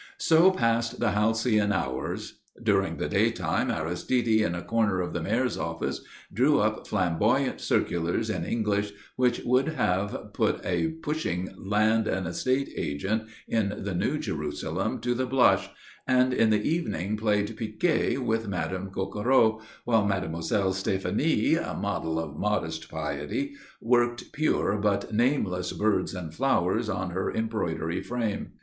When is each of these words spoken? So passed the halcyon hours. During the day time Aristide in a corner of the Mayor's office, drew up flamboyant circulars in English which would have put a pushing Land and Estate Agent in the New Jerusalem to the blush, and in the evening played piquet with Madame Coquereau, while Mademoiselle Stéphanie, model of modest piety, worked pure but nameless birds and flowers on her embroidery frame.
So 0.17 0.49
passed 0.49 0.99
the 0.99 1.11
halcyon 1.11 1.71
hours. 1.71 2.39
During 2.63 2.97
the 2.97 3.07
day 3.07 3.29
time 3.29 3.69
Aristide 3.69 4.27
in 4.41 4.55
a 4.55 4.63
corner 4.63 4.99
of 4.99 5.13
the 5.13 5.21
Mayor's 5.21 5.59
office, 5.59 6.01
drew 6.33 6.59
up 6.59 6.87
flamboyant 6.87 7.61
circulars 7.61 8.27
in 8.31 8.43
English 8.43 8.93
which 9.15 9.41
would 9.45 9.67
have 9.67 10.33
put 10.33 10.59
a 10.65 10.87
pushing 10.87 11.53
Land 11.55 12.07
and 12.07 12.25
Estate 12.25 12.71
Agent 12.75 13.29
in 13.47 13.75
the 13.83 13.93
New 13.93 14.17
Jerusalem 14.17 14.97
to 15.01 15.13
the 15.13 15.27
blush, 15.27 15.69
and 16.07 16.33
in 16.33 16.49
the 16.49 16.63
evening 16.67 17.15
played 17.15 17.55
piquet 17.55 18.17
with 18.17 18.47
Madame 18.47 18.89
Coquereau, 18.89 19.61
while 19.85 20.03
Mademoiselle 20.07 20.73
Stéphanie, 20.73 21.61
model 21.79 22.17
of 22.19 22.39
modest 22.39 22.89
piety, 22.89 23.53
worked 23.79 24.31
pure 24.33 24.77
but 24.79 25.13
nameless 25.13 25.71
birds 25.73 26.15
and 26.15 26.33
flowers 26.33 26.89
on 26.89 27.11
her 27.11 27.31
embroidery 27.31 28.01
frame. 28.01 28.53